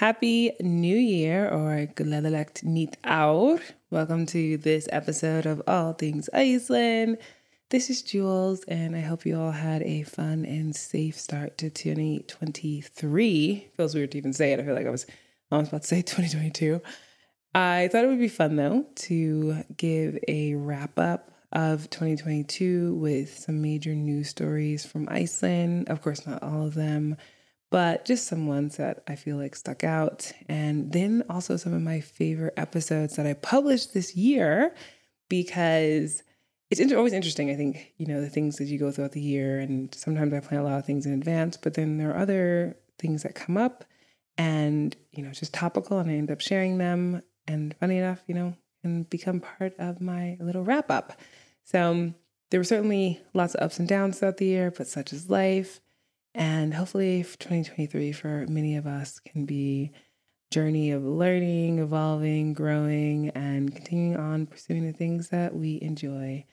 [0.00, 3.60] Happy New Year or Gleðilegt Nýtt Ár.
[3.90, 7.18] Welcome to this episode of All Things Iceland.
[7.68, 11.68] This is Jules, and I hope you all had a fun and safe start to
[11.68, 13.68] 2023.
[13.76, 14.60] Feels weird to even say it.
[14.60, 15.04] I feel like I was
[15.52, 16.80] almost about to say 2022.
[17.54, 23.38] I thought it would be fun though to give a wrap up of 2022 with
[23.38, 25.90] some major news stories from Iceland.
[25.90, 27.18] Of course, not all of them,
[27.70, 30.32] but just some ones that I feel like stuck out.
[30.48, 34.74] And then also some of my favorite episodes that I published this year
[35.28, 36.22] because
[36.70, 37.50] it's always interesting.
[37.50, 40.40] I think, you know, the things that you go throughout the year, and sometimes I
[40.40, 43.56] plan a lot of things in advance, but then there are other things that come
[43.56, 43.84] up
[44.36, 47.22] and, you know, it's just topical and I end up sharing them.
[47.46, 51.18] And funny enough, you know, and become part of my little wrap up.
[51.64, 52.14] So um,
[52.50, 55.80] there were certainly lots of ups and downs throughout the year, but such is life.
[56.34, 63.30] And hopefully 2023 for many of us can be a journey of learning, evolving, growing,
[63.30, 66.44] and continuing on pursuing the things that we enjoy.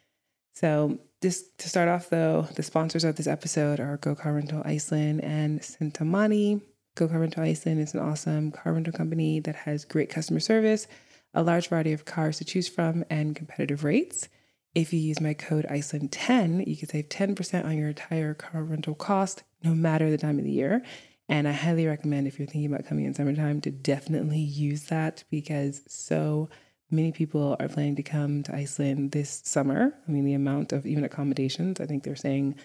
[0.53, 4.63] So, just to start off, though, the sponsors of this episode are Go Car Rental
[4.65, 6.61] Iceland and Cintamani.
[6.95, 10.87] Go Car Rental Iceland is an awesome car rental company that has great customer service,
[11.33, 14.29] a large variety of cars to choose from, and competitive rates.
[14.77, 18.93] If you use my code Iceland10, you can save 10% on your entire car rental
[18.93, 20.83] cost, no matter the time of the year.
[21.27, 25.23] And I highly recommend if you're thinking about coming in summertime to definitely use that
[25.31, 26.49] because so
[26.89, 29.93] Many people are planning to come to Iceland this summer.
[30.07, 32.55] I mean, the amount of even accommodations, I think they're saying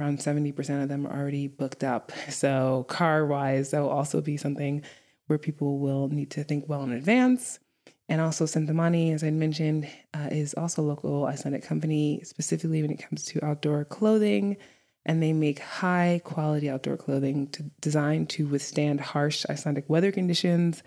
[0.00, 2.10] around 70% of them are already booked up.
[2.30, 4.82] So, car wise, that will also be something
[5.28, 7.60] where people will need to think well in advance.
[8.08, 12.90] And also, Cintamani, as I mentioned, uh, is also a local Icelandic company, specifically when
[12.90, 14.56] it comes to outdoor clothing.
[15.04, 20.82] And they make high quality outdoor clothing to, designed to withstand harsh Icelandic weather conditions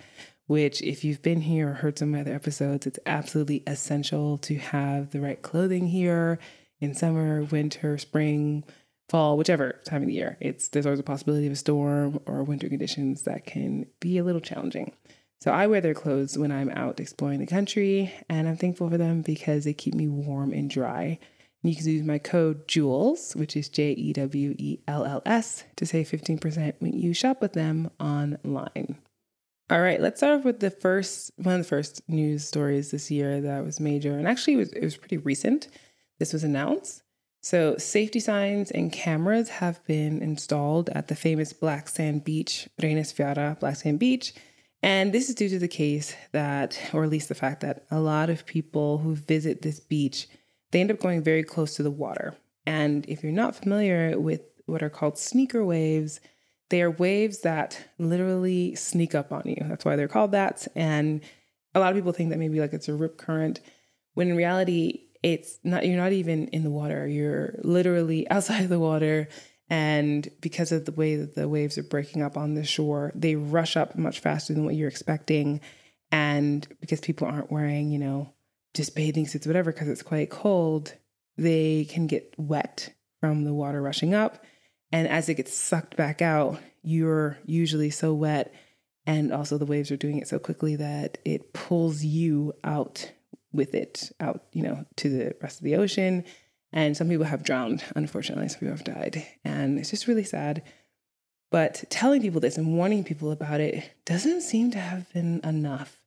[0.52, 4.38] which, if you've been here or heard some of my other episodes, it's absolutely essential
[4.40, 6.40] to have the right clothing here
[6.82, 8.66] in summer, winter, spring,
[9.08, 10.38] fall, whichever time of the year.
[10.42, 14.26] It's there's always a possibility of a storm or winter conditions that can be a
[14.26, 14.92] little challenging.
[15.42, 18.98] So I wear their clothes when I'm out exploring the country, and I'm thankful for
[18.98, 21.18] them because they keep me warm and dry.
[21.64, 25.24] And you can use my code JEWELS, which is J E W E L L
[25.26, 29.00] S, to save 15% when you shop with them online.
[29.72, 33.10] All right, let's start off with the first one of the first news stories this
[33.10, 35.70] year that was major, and actually it was, it was pretty recent.
[36.20, 37.02] This was announced.
[37.44, 43.60] So, safety signs and cameras have been installed at the famous Black Sand Beach, Reynisfjara
[43.60, 44.34] Black Sand Beach.
[44.84, 48.00] And this is due to the case that, or at least the fact that a
[48.00, 50.28] lot of people who visit this beach,
[50.72, 52.36] they end up going very close to the water.
[52.66, 56.20] And if you're not familiar with what are called sneaker waves,
[56.70, 59.58] they are waves that literally sneak up on you.
[59.68, 60.68] That's why they're called that.
[60.76, 61.22] And
[61.76, 63.60] a lot of people think that maybe like it's a rip current,
[64.14, 67.08] when in reality, it's not, you're not even in the water.
[67.08, 69.28] You're literally outside of the water.
[69.72, 73.36] And because of the way that the waves are breaking up on the shore, they
[73.36, 75.62] rush up much faster than what you're expecting.
[76.12, 78.34] And because people aren't wearing, you know,
[78.74, 80.94] just bathing suits, whatever, because it's quite cold,
[81.38, 84.44] they can get wet from the water rushing up.
[84.92, 88.54] And as it gets sucked back out, you're usually so wet.
[89.06, 93.10] And also, the waves are doing it so quickly that it pulls you out
[93.54, 96.26] with it, out, you know, to the rest of the ocean.
[96.74, 98.48] And some people have drowned, unfortunately.
[98.48, 99.26] Some people have died.
[99.44, 100.64] And it's just really sad.
[101.50, 105.98] But telling people this and warning people about it doesn't seem to have been enough.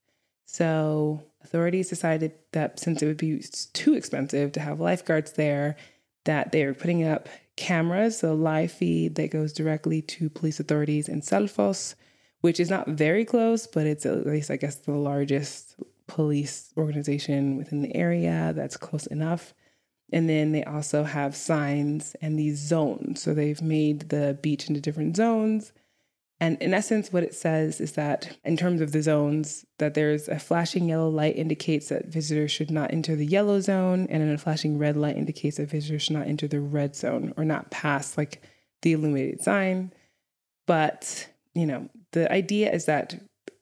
[0.46, 5.76] So, authorities decided that since it would be too expensive to have lifeguards there,
[6.24, 11.08] that they were putting up cameras, a live feed that goes directly to police authorities
[11.08, 11.94] in Selfoss,
[12.40, 15.76] which is not very close, but it's at least, I guess, the largest
[16.06, 19.54] police organization within the area that's close enough.
[20.12, 23.22] And then they also have signs and these zones.
[23.22, 25.72] So they've made the beach into different zones
[26.40, 30.28] and in essence, what it says is that in terms of the zones, that there's
[30.28, 34.36] a flashing yellow light indicates that visitors should not enter the yellow zone, and a
[34.36, 38.18] flashing red light indicates that visitors should not enter the red zone or not pass
[38.18, 38.42] like
[38.82, 39.92] the illuminated sign.
[40.66, 43.14] But, you know, the idea is that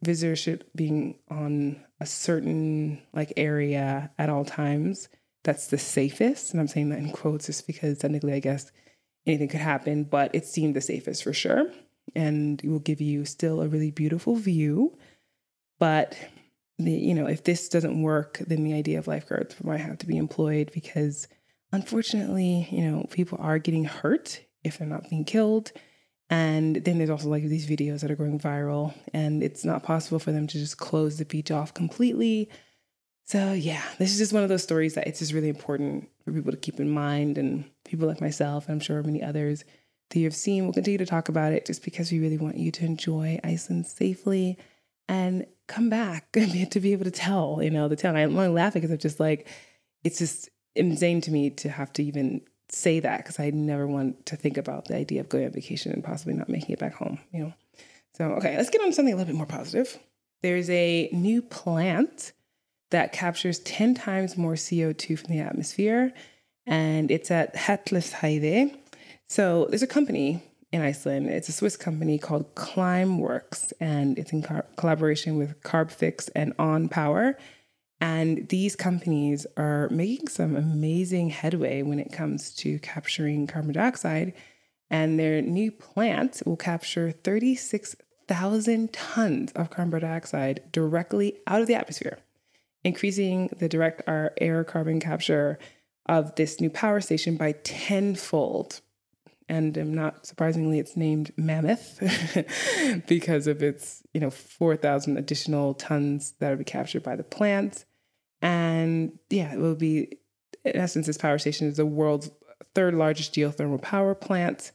[0.03, 5.09] visitors should be on a certain like area at all times.
[5.45, 6.53] That's the safest.
[6.53, 8.71] And I'm saying that in quotes just because technically I guess
[9.27, 11.67] anything could happen, but it seemed the safest for sure
[12.15, 14.97] and it will give you still a really beautiful view.
[15.79, 16.17] But
[16.79, 20.07] the, you know, if this doesn't work, then the idea of lifeguards might have to
[20.07, 21.29] be employed because
[21.73, 25.73] unfortunately, you know, people are getting hurt if they're not being killed.
[26.31, 30.19] And then there's also like these videos that are going viral, and it's not possible
[30.19, 32.49] for them to just close the beach off completely.
[33.25, 36.33] So, yeah, this is just one of those stories that it's just really important for
[36.33, 39.65] people to keep in mind, and people like myself, and I'm sure many others
[40.11, 42.71] that you've seen will continue to talk about it just because we really want you
[42.71, 44.59] to enjoy Iceland safely
[45.09, 46.31] and come back
[46.71, 48.17] to be able to tell, you know, the town.
[48.17, 49.49] I'm only laughing because I'm just like,
[50.05, 54.27] it's just insane to me to have to even say that because I never want
[54.27, 56.95] to think about the idea of going on vacation and possibly not making it back
[56.95, 57.53] home, you know.
[58.15, 59.99] So, okay, let's get on something a little bit more positive.
[60.43, 62.33] There's a new plant
[62.93, 66.13] that captures 10 times more CO2 from the atmosphere,
[66.67, 68.77] and it's at Hellisheiði.
[69.29, 70.43] So, there's a company
[70.73, 71.29] in Iceland.
[71.29, 74.43] It's a Swiss company called Climeworks, and it's in
[74.77, 77.37] collaboration with Carbfix and On Power.
[78.01, 84.33] And these companies are making some amazing headway when it comes to capturing carbon dioxide.
[84.91, 91.75] And their new plant will capture 36,000 tons of carbon dioxide directly out of the
[91.75, 92.19] atmosphere,
[92.85, 95.59] increasing the direct air carbon capture
[96.07, 98.81] of this new power station by tenfold.
[99.49, 101.99] And not surprisingly, it's named Mammoth
[103.07, 107.85] because of its, you know, 4,000 additional tons that will be captured by the plant.
[108.41, 110.19] And yeah, it will be,
[110.65, 112.31] in essence, this power station is the world's
[112.75, 114.73] third largest geothermal power plant.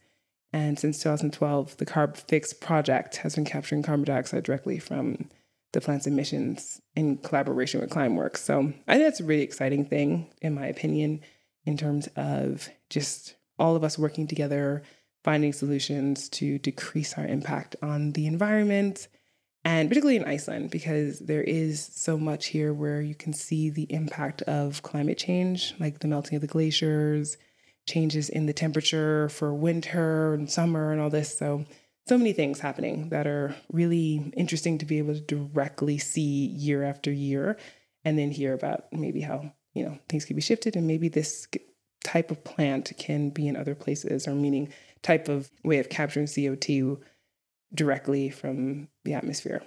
[0.53, 5.30] And since 2012, the Carbfix project has been capturing carbon dioxide directly from
[5.74, 8.38] the plant's emissions in collaboration with Climeworks.
[8.38, 11.22] So I think that's a really exciting thing, in my opinion,
[11.66, 14.84] in terms of just all of us working together,
[15.24, 19.08] finding solutions to decrease our impact on the environment
[19.68, 23.92] and particularly in Iceland, because there is so much here where you can see the
[23.92, 27.36] impact of climate change, like the melting of the glaciers,
[27.86, 31.38] changes in the temperature for winter and summer, and all this.
[31.38, 31.66] So,
[32.07, 36.83] so many things happening that are really interesting to be able to directly see year
[36.83, 37.57] after year,
[38.06, 41.48] and then hear about maybe how you know things can be shifted, and maybe this
[42.04, 44.71] type of plant can be in other places, or meaning
[45.01, 47.01] type of way of capturing CO two
[47.74, 49.62] directly from the atmosphere.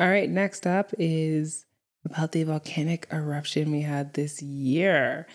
[0.00, 1.66] All right, next up is
[2.04, 5.26] about the volcanic eruption we had this year.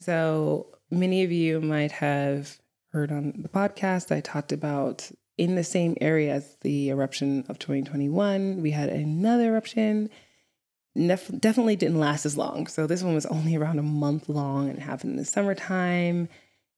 [0.00, 2.58] So, many of you might have
[2.92, 7.58] heard on the podcast, I talked about in the same area as the eruption of
[7.58, 10.10] 2021, we had another eruption.
[10.94, 12.68] Nef- definitely didn't last as long.
[12.68, 16.28] So, this one was only around a month long and happened in the summertime.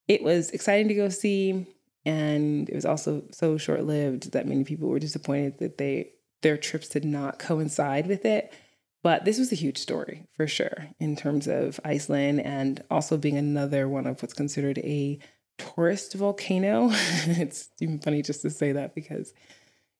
[0.08, 1.66] It was exciting to go see
[2.06, 6.12] and it was also so short-lived that many people were disappointed that they
[6.42, 8.54] their trips did not coincide with it
[9.02, 13.36] but this was a huge story for sure in terms of Iceland and also being
[13.36, 15.18] another one of what's considered a
[15.58, 16.88] tourist volcano.
[16.92, 19.32] it's even funny just to say that because,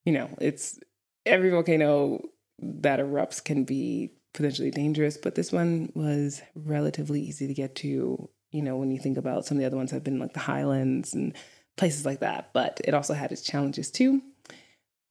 [0.04, 0.78] you know, it's
[1.24, 2.22] every volcano
[2.58, 8.28] that erupts can be potentially dangerous, but this one was relatively easy to get to.
[8.52, 10.40] You know, when you think about some of the other ones have been like the
[10.40, 11.34] highlands and
[11.76, 12.50] places like that.
[12.52, 14.22] But it also had its challenges too.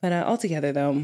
[0.02, 1.04] But uh, altogether, though,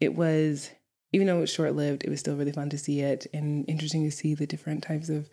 [0.00, 0.70] it was,
[1.12, 3.64] even though it was short lived, it was still really fun to see it and
[3.68, 5.28] interesting to see the different types of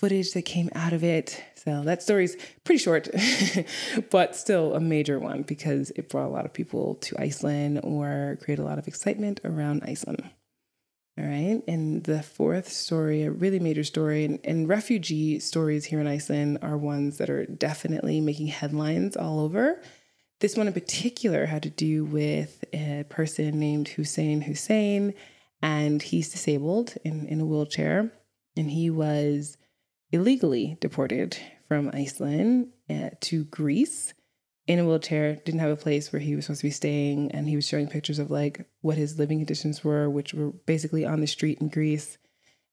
[0.00, 1.44] footage that came out of it.
[1.56, 3.10] So that story's pretty short,
[4.10, 8.38] but still a major one because it brought a lot of people to Iceland or
[8.42, 10.24] created a lot of excitement around Iceland.
[11.18, 11.62] All right.
[11.68, 16.60] And the fourth story, a really major story, and, and, refugee stories here in Iceland
[16.62, 19.82] are ones that are definitely making headlines all over.
[20.38, 25.12] This one in particular had to do with a person named Hussein Hussein,
[25.60, 28.10] and he's disabled in, in a wheelchair,
[28.56, 29.58] and he was
[30.12, 31.36] illegally deported
[31.68, 34.12] from Iceland uh, to Greece
[34.66, 37.48] in a wheelchair, didn't have a place where he was supposed to be staying, and
[37.48, 41.20] he was showing pictures of like what his living conditions were, which were basically on
[41.20, 42.18] the street in Greece.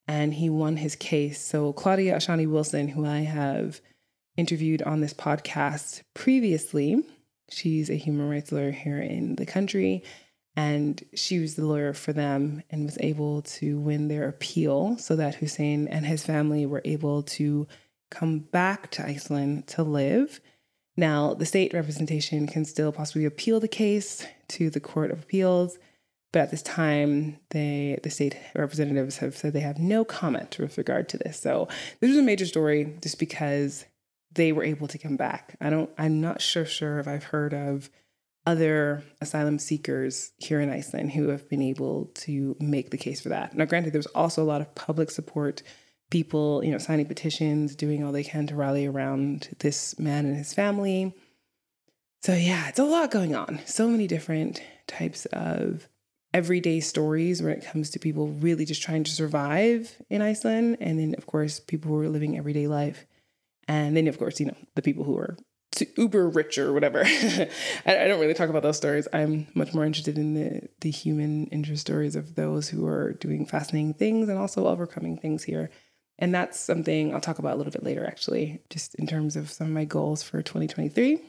[0.08, 1.44] And he won his case.
[1.44, 3.82] So Claudie Ashonie Wilson, who I have
[4.38, 7.04] interviewed on this podcast previously,
[7.50, 10.04] she's a human rights lawyer here in the country.
[10.58, 15.16] And she was the lawyer for them and was able to win their appeal so
[15.16, 17.68] that Hussein and his family were able to
[18.12, 20.42] come back to Iceland to live
[20.98, 25.78] now, the state representation can still possibly appeal the case to the Court of Appeals,
[26.34, 30.78] but at this time, they the state representatives have said they have no comment with
[30.78, 31.40] regard to this.
[31.40, 31.68] So
[32.02, 33.86] this was a major story just because
[34.34, 35.56] they were able to come back.
[35.62, 37.92] I don't I'm not sure sure if I've heard of
[38.48, 43.28] other asylum seekers here in Iceland who have been able to make the case for
[43.30, 43.54] that.
[43.54, 45.62] Now, granted, there's also a lot of public support
[46.10, 50.38] people, you know, signing petitions, doing all they can to rally around this man and
[50.38, 51.14] his family.
[52.24, 53.60] So, yeah, it's a lot going on.
[53.66, 55.90] So many different types of
[56.34, 60.78] everyday stories when it comes to people really just trying to survive in Iceland.
[60.80, 63.06] And then, of course, people who are living everyday life.
[63.68, 65.38] And then, of course, you know, the people who are
[65.96, 67.04] uber rich or whatever.
[67.06, 67.48] I,
[67.86, 69.08] I, don't really talk about those stories.
[69.14, 73.46] I'm much more interested in the, the human interest stories of those who are doing
[73.46, 75.70] fascinating things and also overcoming things here.
[76.20, 79.52] And that's something I'll talk about a little bit later, actually, just in terms of
[79.52, 81.22] some of my goals for 2023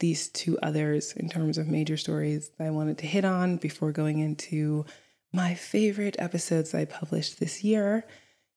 [0.00, 3.92] these two others in terms of major stories that I wanted to hit on before
[3.92, 4.84] going into
[5.32, 8.04] my favorite episodes I published this year.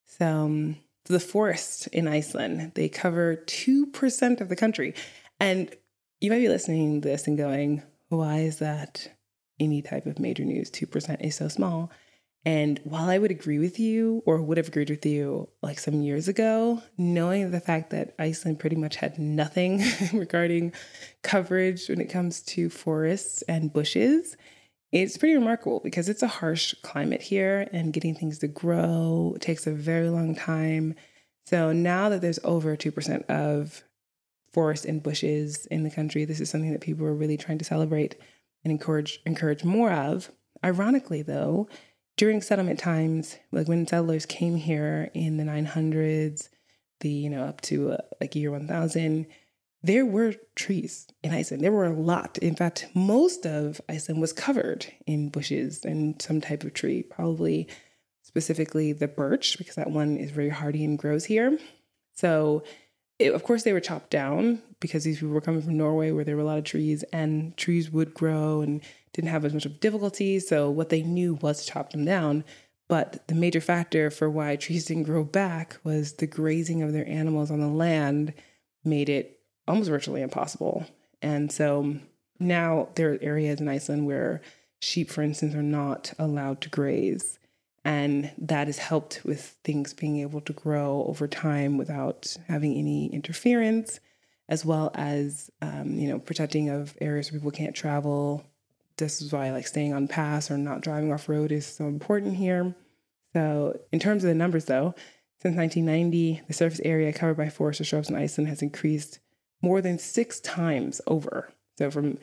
[0.05, 4.95] So, um, the forest in Iceland, they cover 2% of the country.
[5.43, 5.69] And
[6.21, 9.11] you might be listening to this and going, why is that
[9.59, 10.71] any type of major news?
[10.71, 11.91] 2% is so small.
[12.45, 16.01] And while I would agree with you or would have agreed with you like some
[16.01, 19.83] years ago, knowing the fact that Iceland pretty much had nothing
[20.13, 20.71] regarding
[21.23, 24.37] coverage when it comes to forests and bushes,
[24.93, 29.67] it's pretty remarkable because it's a harsh climate here and getting things to grow takes
[29.67, 30.95] a very long time.
[31.47, 33.83] So now that there's over 2% of
[34.53, 37.65] forest and bushes in the country, this is something that people are really trying to
[37.65, 38.15] celebrate
[38.63, 40.31] and encourage encourage more of.
[40.63, 41.67] Ironically though,
[42.15, 46.49] during settlement times, like when settlers came here in the 900s,
[46.99, 49.25] the you know up to uh, like year 1000,
[49.83, 51.63] there were trees in Iceland.
[51.63, 52.37] There were a lot.
[52.37, 57.67] In fact, most of Iceland was covered in bushes and some type of tree, probably
[58.21, 61.59] specifically the birch, because that one is very hardy and grows here.
[62.13, 62.63] So,
[63.19, 66.23] it, of course, they were chopped down because these people were coming from Norway where
[66.23, 68.81] there were a lot of trees and trees would grow and
[69.13, 70.39] didn't have as much of difficulty.
[70.39, 72.43] So what they knew was to chop them down.
[72.87, 77.07] But the major factor for why trees didn't grow back was the grazing of their
[77.07, 78.33] animals on the land
[78.83, 80.85] made it almost virtually impossible.
[81.21, 81.95] And so
[82.39, 84.41] now there are areas in Iceland where
[84.81, 87.39] sheep, for instance, are not allowed to graze.
[87.85, 93.07] And that has helped with things being able to grow over time without having any
[93.13, 93.99] interference,
[94.47, 98.45] as well as, um, you know, protecting of areas where people can't travel
[98.97, 102.35] this is why like staying on pass or not driving off road is so important
[102.35, 102.75] here.
[103.33, 104.93] So, in terms of the numbers though,
[105.41, 109.19] since 1990, the surface area covered by forests or shrubs in Iceland has increased
[109.61, 111.51] more than six times over.
[111.77, 112.19] So, from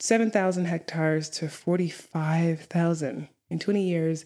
[0.00, 3.28] 7,000 hectares to 45,000.
[3.50, 4.24] In 20 years,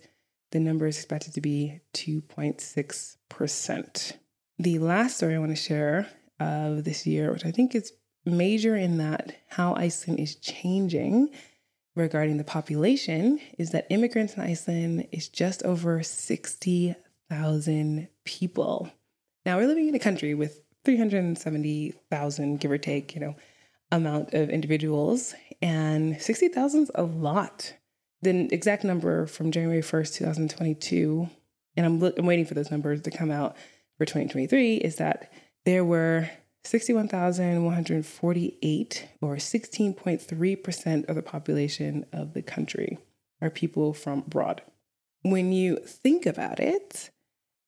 [0.54, 4.12] the number is expected to be 2.6%.
[4.60, 6.06] The last story I want to share
[6.38, 7.92] of this year, which I think is
[8.24, 11.30] major in that how Iceland is changing
[11.96, 18.92] regarding the population is that immigrants in Iceland is just over 60,000 people.
[19.44, 23.34] Now we're living in a country with 370,000, give or take, you know,
[23.90, 27.74] amount of individuals, and 60,000 is a lot.
[28.24, 31.28] The exact number from January 1st, 2022,
[31.76, 33.54] and I'm, I'm waiting for those numbers to come out
[33.98, 35.30] for 2023, is that
[35.66, 36.30] there were
[36.64, 42.96] 61,148, or 16.3% of the population of the country,
[43.42, 44.62] are people from abroad.
[45.20, 47.10] When you think about it,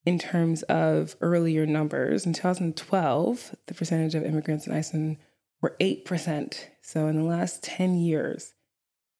[0.06, 5.18] in terms of earlier numbers, in 2012, the percentage of immigrants in Iceland
[5.60, 6.64] were 8%.
[6.80, 8.54] So in the last 10 years,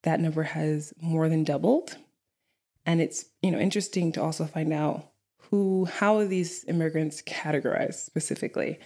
[0.06, 1.96] that number has more than doubled.
[2.86, 5.10] And it's, you know, interesting to also find out
[5.50, 8.78] who how are these immigrants categorized specifically.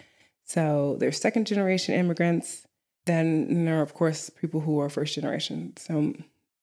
[0.44, 2.66] So there's second generation immigrants.
[3.04, 5.74] Then there are, of course, people who are first generation.
[5.76, 6.14] So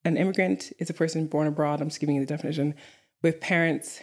[0.03, 2.73] an immigrant is a person born abroad, I'm just giving you the definition,
[3.21, 4.01] with parents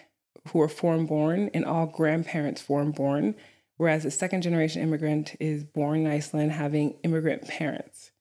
[0.48, 3.34] who are foreign born and all grandparents foreign born.
[3.76, 8.12] Whereas a second generation immigrant is born in Iceland having immigrant parents.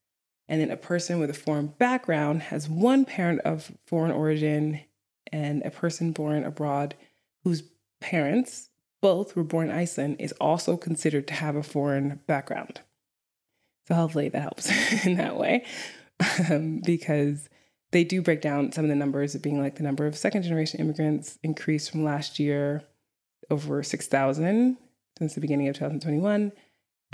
[0.48, 4.82] And then a person with a foreign background has one parent of foreign origin
[5.32, 6.96] and a person born abroad
[7.44, 7.64] whose
[8.02, 8.70] parents
[9.02, 12.82] both were born in Iceland is also considered to have a foreign background.
[13.88, 15.66] So hopefully that helps in that way
[16.50, 17.50] um, because
[17.92, 20.44] they do break down some of the numbers of being like the number of second
[20.44, 22.84] generation immigrants increased from last year
[23.50, 24.78] over 6,000
[25.18, 26.52] since the beginning of 2021.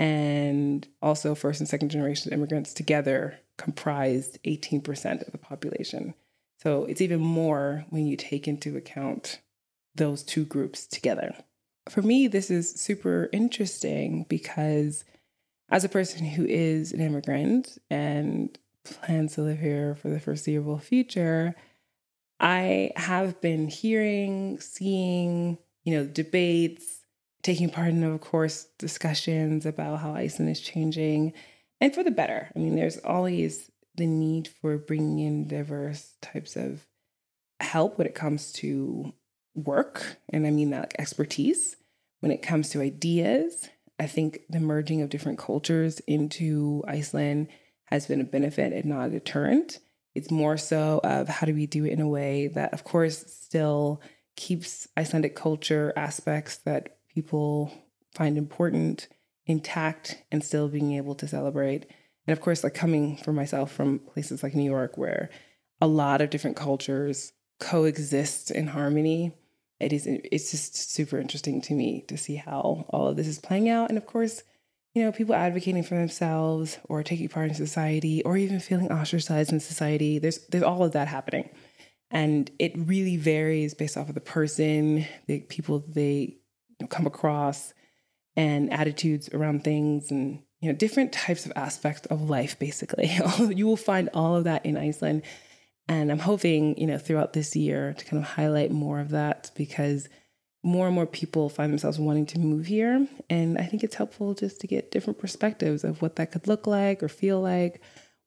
[0.00, 6.14] And also, first and second generation immigrants together comprised 18% of the population.
[6.58, 9.40] So it's even more when you take into account
[9.94, 11.34] those two groups together
[11.90, 15.04] for me, this is super interesting because
[15.70, 20.78] as a person who is an immigrant and plans to live here for the foreseeable
[20.78, 21.54] future,
[22.38, 26.99] I have been hearing, seeing, you know, debates,
[27.42, 31.32] taking part in, of course, discussions about how Iceland is changing.
[31.80, 32.50] and for the better.
[32.54, 36.86] I mean, there's always the need for bringing in diverse types of
[37.58, 39.12] help when it comes to
[39.54, 41.76] work, and I mean that like expertise.
[42.20, 43.68] When it comes to ideas,
[43.98, 47.48] I think the merging of different cultures into Iceland
[47.86, 49.80] has been a benefit and not a deterrent.
[50.14, 53.24] It's more so of how do we do it in a way that, of course,
[53.26, 54.02] still
[54.36, 57.72] keeps Icelandic culture aspects that people
[58.14, 59.08] find important
[59.46, 61.86] intact and still being able to celebrate.
[62.26, 65.30] And of course, like coming for myself from places like New York, where
[65.80, 69.32] a lot of different cultures coexist in harmony.
[69.78, 73.38] It is it's just super interesting to me to see how all of this is
[73.38, 73.88] playing out.
[73.88, 74.42] And of course,
[74.94, 79.52] you know, people advocating for themselves or taking part in society or even feeling ostracized
[79.52, 80.18] in society.
[80.18, 81.48] There's there's all of that happening.
[82.10, 86.39] And it really varies based off of the person, the people they
[86.88, 87.74] come across,
[88.36, 93.10] and attitudes around things and you know different types of aspects of life basically.
[93.38, 95.22] You will find all of that in iceland.
[95.88, 99.50] And i'm hoping you know throughout this year to kind of highlight more of that
[99.56, 100.08] because
[100.62, 103.06] more and more people find themselves wanting to move here.
[103.28, 106.66] And i think it's helpful just to get different perspectives of what that could look
[106.66, 107.80] like or feel like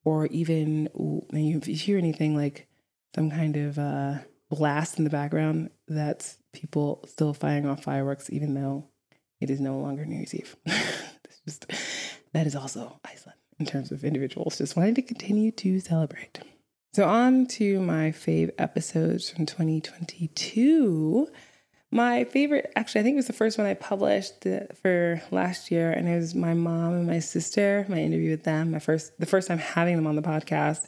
[0.06, 0.90] or even
[1.32, 2.68] if you hear anything like
[3.16, 4.16] some kind of uh,
[4.56, 8.86] blast in the background that's people still firing off fireworks even though
[9.44, 10.56] it is no longer New Year's Eve.
[11.46, 11.66] just,
[12.32, 16.40] that is also Iceland in terms of individuals just wanting to continue to celebrate.
[16.94, 21.28] So, on to my fave episodes from 2022.
[21.92, 25.72] My favorite, actually, I think it was the first one I published uh, for last
[25.72, 27.86] year, and it was my mom and my sister.
[27.90, 30.88] My interview with them, my first, the first time having them on the podcast,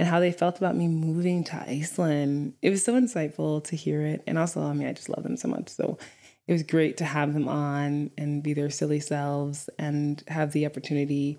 [0.00, 2.54] and how they felt about me moving to Iceland.
[2.62, 5.36] It was so insightful to hear it, and also, I mean, I just love them
[5.36, 5.68] so much.
[5.68, 5.98] So
[6.48, 10.64] it was great to have them on and be their silly selves and have the
[10.64, 11.38] opportunity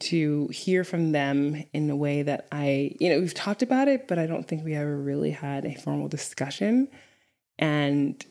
[0.00, 4.06] to hear from them in a way that I, you know, we've talked about it,
[4.06, 6.88] but I don't think we ever really had a formal discussion.
[7.58, 8.22] And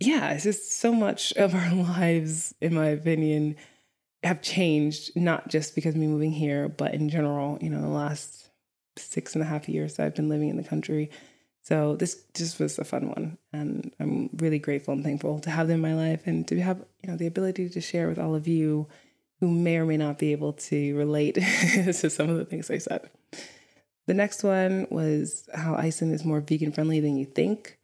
[0.00, 3.56] yeah, it's just so much of our lives, in my opinion,
[4.22, 8.45] have changed, not just because me moving here, but in general, you know, the last
[8.96, 11.10] six and a half years that I've been living in the country
[11.66, 15.66] so this just was a fun one, and I'm really grateful and thankful to have
[15.66, 18.36] them in my life and to have you know the ability to share with all
[18.36, 18.86] of you
[19.40, 21.34] who may or may not be able to relate
[21.74, 23.10] to some of the things I said.
[24.06, 27.80] The next one was how Iceland is more vegan friendly than you think.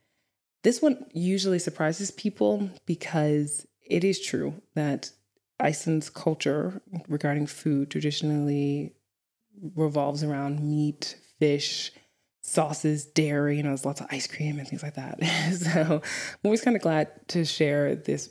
[0.62, 5.10] This one usually surprises people because it is true that
[5.58, 8.94] Iceland's culture regarding food traditionally
[9.74, 11.92] revolves around meat, fish,
[12.42, 15.22] sauces, dairy, you know, there's lots of ice cream and things like that.
[15.54, 18.30] so I'm always kind of glad to share this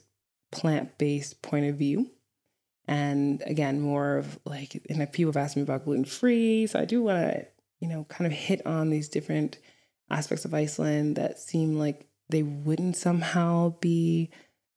[0.52, 2.12] plant based point of view.
[2.88, 6.68] And again, more of like, and people have asked me about gluten free.
[6.68, 7.48] So I do want to,
[7.80, 9.60] you know, kind of hit on these different
[10.10, 14.30] aspects of Iceland that seem like they wouldn't somehow be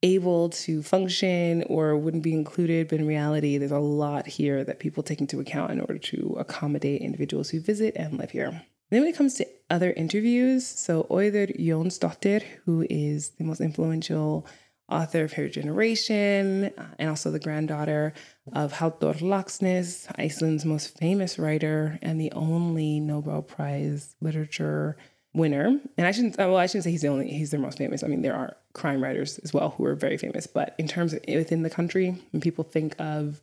[0.04, 2.88] able to function or wouldn't be included.
[2.88, 6.36] But in reality, there's a lot here that people take into account in order to
[6.38, 8.62] accommodate individuals who visit and live here.
[8.90, 14.46] Then when it comes to other interviews, so Auður Jónsdóttir, who is the most influential
[14.90, 18.12] author of Her Generation uh, and also the granddaughter
[18.52, 24.98] of Halldór Laxness, Iceland's most famous writer and the only Nobel Prize literature
[25.34, 25.80] winner.
[25.98, 28.02] And I shouldn't well, I shouldn't say he's the only he's their most famous.
[28.02, 31.12] I mean, there are crime writers as well who are very famous, but in terms
[31.12, 33.40] of within the country, when people think of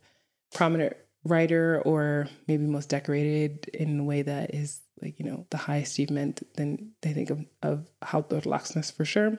[0.54, 5.56] prominent writer or maybe most decorated in a way that is like you know the
[5.56, 9.38] high achievement, then they think of of Halldór Laxness for sure,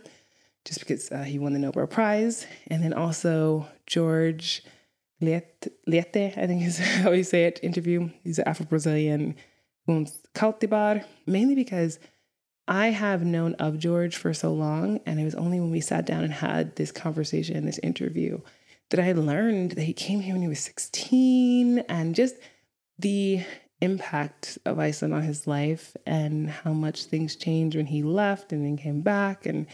[0.65, 4.63] just because uh, he won the Nobel Prize, and then also George
[5.21, 7.59] Liette, I think is how you say it.
[7.63, 8.09] Interview.
[8.23, 9.35] He's an Afro Brazilian
[9.85, 11.99] who owns Cultivar, mainly because
[12.67, 16.05] I have known of George for so long, and it was only when we sat
[16.05, 18.39] down and had this conversation, this interview,
[18.89, 22.35] that I learned that he came here when he was 16 and just
[22.97, 23.43] the
[23.81, 28.63] impact of Iceland on his life and how much things changed when he left and
[28.63, 29.45] then came back.
[29.45, 29.67] And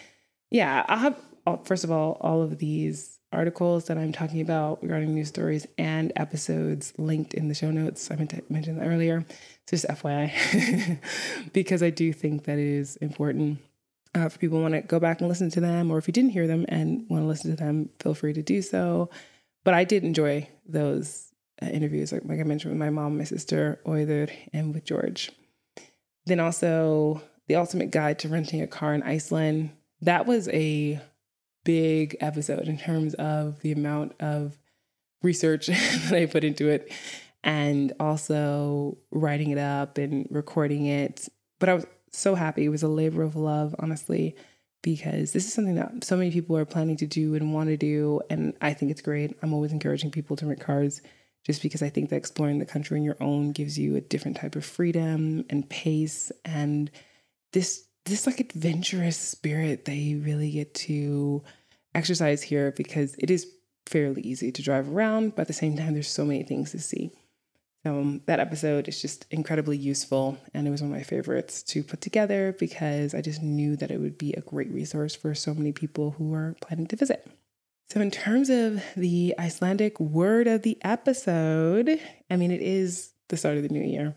[0.49, 4.82] yeah, I'll have, uh, first of all, all of these articles that I'm talking about
[4.82, 8.10] regarding news stories and episodes linked in the show notes.
[8.10, 9.26] I meant to mention that earlier.
[9.68, 11.00] So just FYI,
[11.54, 13.60] because I do think that it is important.
[14.15, 16.48] Uh, people want to go back and listen to them, or if you didn't hear
[16.48, 19.10] them and want to listen to them, feel free to do so.
[19.63, 23.26] But I did enjoy those uh, interviews, like, like I mentioned with my mom, my
[23.26, 25.32] sister, Auður, and with George.
[26.26, 29.72] Then also the ultimate guide to renting a car in Iceland.
[30.02, 31.00] That was a
[31.63, 34.58] big episode in terms of the amount of
[35.22, 36.91] research that I put into it.
[37.43, 41.30] and also writing it up and recording it.
[41.60, 42.65] But I was so happy.
[42.65, 44.36] It was a labor of love, honestly,
[44.82, 47.78] because this is something that so many people are planning to do and want to
[47.78, 48.22] do.
[48.30, 49.38] And I think it's great.
[49.41, 51.02] I'm always encouraging people to rent cars
[51.45, 54.38] just because I think that exploring the country on your own gives you a different
[54.38, 56.91] type of freedom and pace and
[57.54, 61.44] this this like adventurous spirit that you really get to
[61.94, 63.48] exercise here because it is
[63.86, 66.80] fairly easy to drive around, but at the same time there's so many things to
[66.80, 67.12] see.
[67.86, 71.64] So um, that episode is just incredibly useful and it was one of my favorites
[71.64, 75.34] to put together because I just knew that it would be a great resource for
[75.34, 77.26] so many people who are planning to visit.
[77.90, 83.38] So, in terms of the Icelandic word of the episode, I mean, it is the
[83.38, 84.16] start of the new year.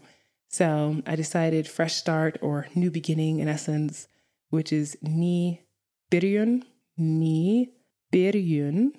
[0.52, 4.06] So, I decided fresh start or new beginning in essence,
[4.50, 5.60] which is ný
[6.10, 6.64] byrjun.
[7.00, 7.70] Ný
[8.12, 8.92] byrjun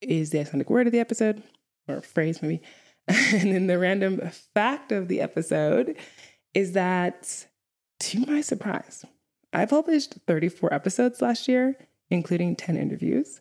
[0.00, 1.42] is the Icelandic word of the episode
[1.88, 2.62] or phrase, maybe.
[3.08, 4.20] and then the random
[4.54, 5.96] fact of the episode
[6.54, 7.46] is that,
[7.98, 9.04] to my surprise,
[9.52, 11.76] I published 34 episodes last year,
[12.10, 13.40] including 10 interviews.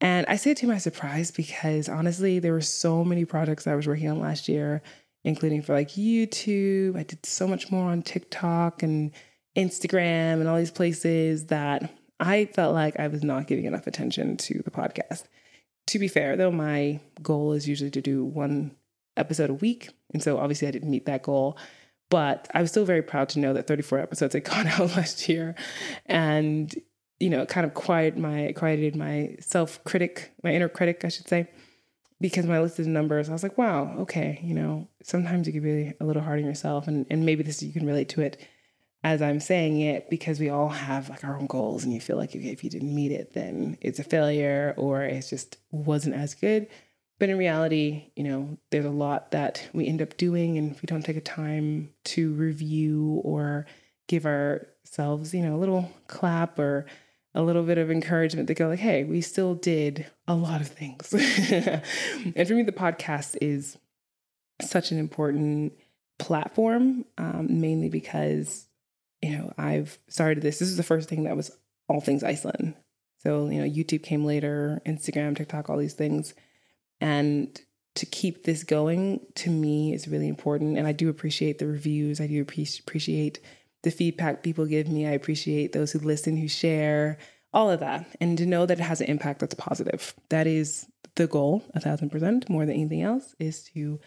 [0.00, 3.86] And I say to my surprise because honestly, there were so many projects I was
[3.86, 4.82] working on last year,
[5.24, 6.96] including for like YouTube.
[6.96, 9.12] I did so much more on TikTok and
[9.56, 14.36] Instagram and all these places that I felt like I was not giving enough attention
[14.38, 15.24] to the podcast.
[15.88, 18.76] To be fair, though, my goal is usually to do one
[19.16, 19.90] episode a week.
[20.12, 21.58] And so obviously I didn't meet that goal.
[22.10, 25.28] But I was still very proud to know that 34 episodes had gone out last
[25.28, 25.54] year.
[26.06, 26.74] And
[27.20, 31.28] you know, kind of quiet my quieted my self critic, my inner critic, I should
[31.28, 31.48] say,
[32.20, 35.52] because when I listed the numbers, I was like, wow, okay, you know, sometimes you
[35.52, 38.22] can be a little hard on yourself, and and maybe this you can relate to
[38.22, 38.40] it
[39.02, 42.16] as I'm saying it because we all have like our own goals, and you feel
[42.16, 46.34] like if you didn't meet it, then it's a failure or it just wasn't as
[46.34, 46.68] good.
[47.18, 50.82] But in reality, you know, there's a lot that we end up doing, and if
[50.82, 53.66] we don't take a time to review or
[54.06, 56.86] give ourselves, you know, a little clap or
[57.34, 60.68] a little bit of encouragement to go like, hey, we still did a lot of
[60.68, 61.12] things.
[61.12, 63.78] and for me, the podcast is
[64.60, 65.72] such an important
[66.18, 68.66] platform, um, mainly because,
[69.22, 70.58] you know, I've started this.
[70.58, 71.56] This is the first thing that was
[71.88, 72.74] all things Iceland.
[73.18, 76.34] So, you know, YouTube came later, Instagram, TikTok, all these things.
[77.00, 77.58] And
[77.94, 80.78] to keep this going to me is really important.
[80.78, 82.20] And I do appreciate the reviews.
[82.20, 83.40] I do appreciate
[83.82, 85.06] the feedback people give me.
[85.06, 87.18] I appreciate those who listen, who share,
[87.52, 88.06] all of that.
[88.20, 90.14] And to know that it has an impact that's positive.
[90.28, 94.00] That is the goal, a thousand percent, more than anything else, is to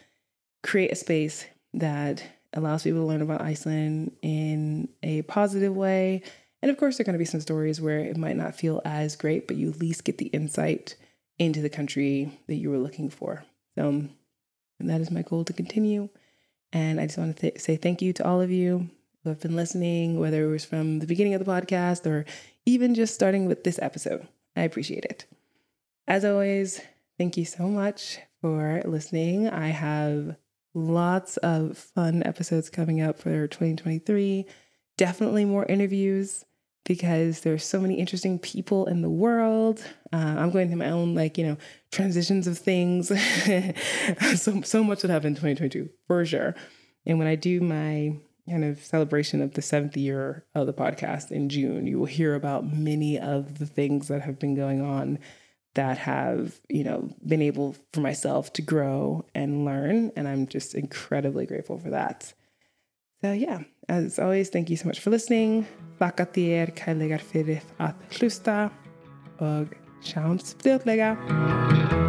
[0.62, 6.21] create a space that allows people to learn about Iceland in a positive way.
[6.62, 8.81] And of course, there are going to be some stories where it might not feel
[8.86, 10.95] as great, but you at least get the insight
[11.39, 13.43] into the country that you were looking for.
[13.75, 14.07] So,
[14.79, 16.09] that is my goal to continue.
[16.71, 18.89] And I just want to th- say thank you to all of you
[19.23, 22.25] who have been listening, whether it was from the beginning of the podcast or
[22.65, 24.27] even just starting with this episode.
[24.55, 25.25] I appreciate it.
[26.07, 26.81] As always,
[27.17, 29.49] thank you so much for listening.
[29.49, 30.36] I have
[30.73, 34.45] lots of fun episodes coming up for 2023.
[34.97, 36.45] Definitely more interviews
[36.86, 39.83] because there's so many interesting people in the world.
[40.12, 41.57] Uh, I'm going through my own like you know
[41.91, 43.07] transitions of things.
[44.36, 46.55] so so much would happen in 2022 for sure.
[47.05, 48.17] And when I do my
[48.49, 52.36] kind of celebration of the seventh year of the podcast in June, you will hear
[52.36, 55.19] about many of the things that have been going on
[55.75, 60.12] that have, you know, been able for myself to grow and learn.
[60.15, 62.34] And I'm just incredibly grateful for that.
[63.21, 65.65] So, yeah, as always, thank you so much for listening.
[65.99, 67.62] Fyrir
[68.19, 68.71] hlusta
[69.39, 69.67] og
[70.01, 72.03] sjáumst fljótlega.